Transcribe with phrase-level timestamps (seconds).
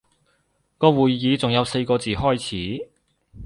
[0.79, 2.89] 個會議仲有四個字開始